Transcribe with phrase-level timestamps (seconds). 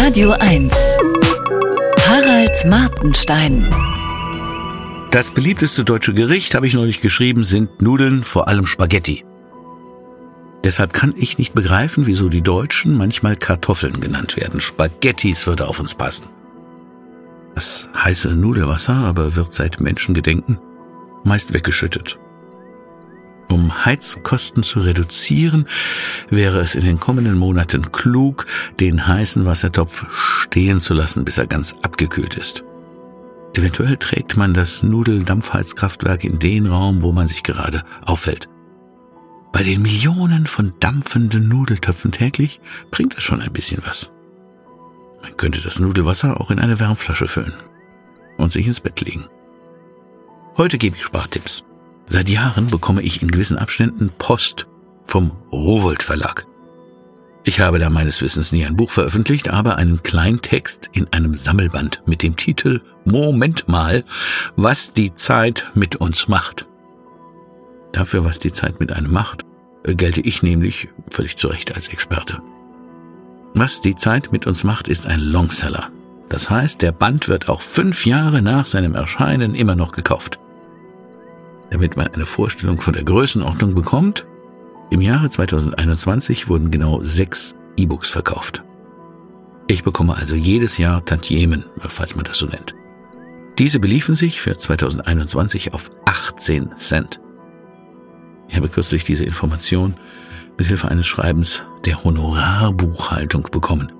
[0.00, 0.72] Radio 1.
[2.06, 3.68] Harald Martenstein.
[5.10, 9.24] Das beliebteste deutsche Gericht, habe ich neulich geschrieben, sind Nudeln, vor allem Spaghetti.
[10.62, 14.60] Deshalb kann ich nicht begreifen, wieso die Deutschen manchmal Kartoffeln genannt werden.
[14.60, 16.28] Spaghettis würde auf uns passen.
[17.56, 20.60] Das heiße Nudelwasser aber wird seit Menschengedenken
[21.24, 22.20] meist weggeschüttet.
[23.58, 25.66] Um Heizkosten zu reduzieren,
[26.30, 28.46] wäre es in den kommenden Monaten klug,
[28.78, 32.62] den heißen Wassertopf stehen zu lassen, bis er ganz abgekühlt ist.
[33.54, 38.48] Eventuell trägt man das Nudeldampfheizkraftwerk in den Raum, wo man sich gerade aufhält.
[39.52, 42.60] Bei den Millionen von dampfenden Nudeltöpfen täglich
[42.92, 44.12] bringt das schon ein bisschen was.
[45.20, 47.54] Man könnte das Nudelwasser auch in eine Wärmflasche füllen
[48.36, 49.26] und sich ins Bett legen.
[50.56, 51.64] Heute gebe ich Spartipps.
[52.08, 54.66] Seit Jahren bekomme ich in gewissen Abständen Post
[55.04, 56.46] vom Rowold Verlag.
[57.44, 61.34] Ich habe da meines Wissens nie ein Buch veröffentlicht, aber einen kleinen Text in einem
[61.34, 64.04] Sammelband mit dem Titel Moment mal,
[64.56, 66.66] was die Zeit mit uns macht.
[67.92, 69.44] Dafür, was die Zeit mit einem macht,
[69.84, 72.38] gelte ich nämlich völlig zu Recht als Experte.
[73.54, 75.88] Was die Zeit mit uns macht, ist ein Longseller.
[76.28, 80.38] Das heißt, der Band wird auch fünf Jahre nach seinem Erscheinen immer noch gekauft.
[81.70, 84.26] Damit man eine Vorstellung von der Größenordnung bekommt,
[84.90, 88.62] im Jahre 2021 wurden genau sechs E-Books verkauft.
[89.66, 92.74] Ich bekomme also jedes Jahr Tantiemen, falls man das so nennt.
[93.58, 97.20] Diese beliefen sich für 2021 auf 18 Cent.
[98.48, 99.96] Ich habe kürzlich diese Information
[100.56, 103.92] mit Hilfe eines Schreibens der Honorarbuchhaltung bekommen,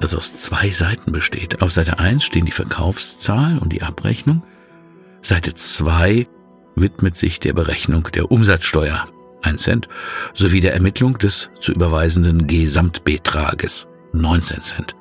[0.00, 1.62] das aus zwei Seiten besteht.
[1.62, 4.42] Auf Seite 1 stehen die Verkaufszahl und die Abrechnung.
[5.22, 6.26] Seite 2
[6.74, 9.08] widmet sich der Berechnung der Umsatzsteuer,
[9.42, 9.88] ein Cent,
[10.34, 14.96] sowie der Ermittlung des zu überweisenden Gesamtbetrages, 19 Cent.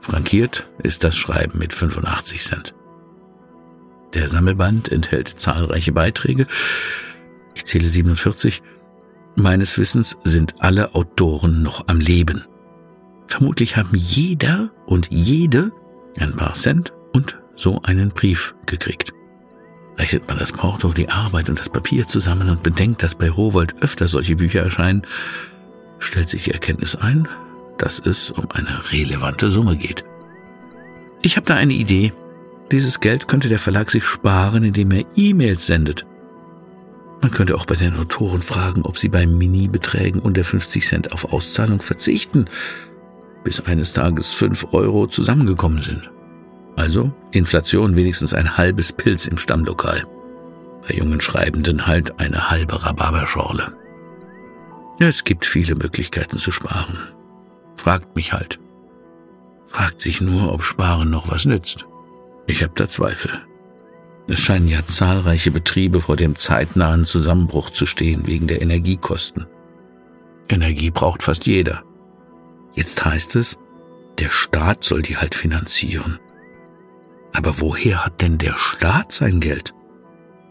[0.00, 2.74] Frankiert ist das Schreiben mit 85 Cent.
[4.14, 6.46] Der Sammelband enthält zahlreiche Beiträge.
[7.54, 8.62] Ich zähle 47.
[9.36, 12.44] Meines Wissens sind alle Autoren noch am Leben.
[13.26, 15.72] Vermutlich haben jeder und jede
[16.18, 19.12] ein paar Cent und so einen Brief gekriegt.
[19.98, 23.82] Rechnet man das Porto, die Arbeit und das Papier zusammen und bedenkt, dass bei Rowold
[23.82, 25.04] öfter solche Bücher erscheinen,
[25.98, 27.26] stellt sich die Erkenntnis ein,
[27.78, 30.04] dass es um eine relevante Summe geht.
[31.22, 32.12] Ich habe da eine Idee.
[32.70, 36.06] Dieses Geld könnte der Verlag sich sparen, indem er E-Mails sendet.
[37.20, 41.32] Man könnte auch bei den Autoren fragen, ob sie bei Mini-Beträgen unter 50 Cent auf
[41.32, 42.48] Auszahlung verzichten,
[43.42, 46.10] bis eines Tages 5 Euro zusammengekommen sind.
[46.78, 50.04] Also Inflation wenigstens ein halbes Pilz im Stammlokal.
[50.86, 53.72] Bei jungen Schreibenden halt eine halbe Rhabarberschorle.
[55.00, 56.98] Es gibt viele Möglichkeiten zu sparen.
[57.76, 58.60] Fragt mich halt.
[59.66, 61.84] Fragt sich nur, ob Sparen noch was nützt.
[62.46, 63.32] Ich habe da Zweifel.
[64.28, 69.46] Es scheinen ja zahlreiche Betriebe vor dem zeitnahen Zusammenbruch zu stehen wegen der Energiekosten.
[70.48, 71.82] Energie braucht fast jeder.
[72.74, 73.58] Jetzt heißt es,
[74.20, 76.20] der Staat soll die halt finanzieren.
[77.32, 79.74] Aber woher hat denn der Staat sein Geld?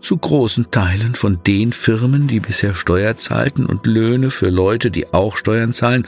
[0.00, 5.12] Zu großen Teilen von den Firmen, die bisher Steuer zahlten und Löhne für Leute, die
[5.12, 6.06] auch Steuern zahlen,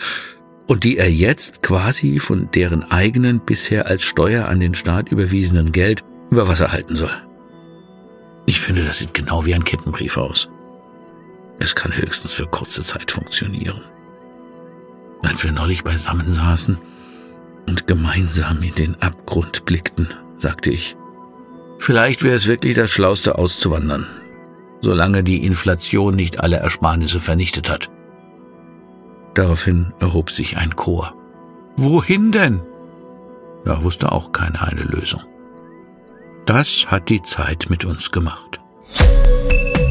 [0.69, 5.73] und die er jetzt quasi von deren eigenen bisher als Steuer an den Staat überwiesenen
[5.73, 7.11] Geld über Wasser halten soll.
[8.47, 10.49] Ich finde, das sieht genau wie ein Kettenbrief aus.
[11.59, 13.81] Es kann höchstens für kurze Zeit funktionieren.
[15.23, 16.79] Als wir neulich beisammen saßen
[17.69, 20.97] und gemeinsam in den Abgrund blickten, sagte ich.
[21.79, 24.07] Vielleicht wäre es wirklich das Schlauste auszuwandern,
[24.81, 27.91] solange die Inflation nicht alle Ersparnisse vernichtet hat.
[29.35, 31.15] Daraufhin erhob sich ein Chor.
[31.77, 32.61] Wohin denn?
[33.65, 35.23] Da wusste auch keiner eine Lösung.
[36.47, 38.61] Das hat die Zeit mit uns gemacht.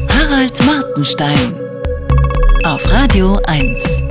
[0.08, 1.54] Harald Martenstein
[2.64, 4.02] auf Radio 1.